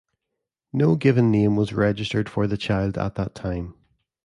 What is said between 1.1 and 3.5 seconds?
name was registered for the child at that